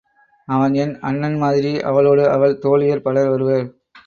அவன் 0.47 0.73
என் 0.73 0.93
அண்ணன் 0.99 1.37
மாதிரி 1.37 1.73
அவளோடு 1.81 2.23
அவள் 2.29 2.59
தோழியர் 2.63 3.05
பலர் 3.05 3.29
வருவர். 3.29 3.67